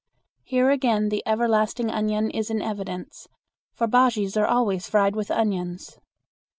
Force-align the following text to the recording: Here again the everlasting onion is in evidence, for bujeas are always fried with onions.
Here 0.41 0.71
again 0.71 1.09
the 1.09 1.21
everlasting 1.27 1.91
onion 1.91 2.31
is 2.31 2.49
in 2.49 2.59
evidence, 2.59 3.27
for 3.75 3.85
bujeas 3.85 4.35
are 4.35 4.47
always 4.47 4.89
fried 4.89 5.15
with 5.15 5.29
onions. 5.29 5.99